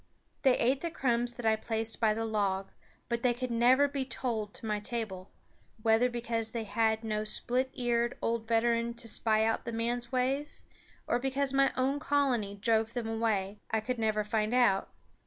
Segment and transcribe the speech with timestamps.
[0.41, 2.71] They ate the crumbs that I placed by the log;
[3.07, 5.29] but they could never be tolled to my table,
[5.83, 10.63] whether because they had no split eared old veteran to spy out the man's ways,
[11.05, 14.89] or because my own colony drove them away, I could never find out.